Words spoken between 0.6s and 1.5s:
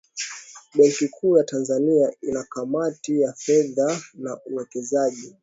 benki kuu ya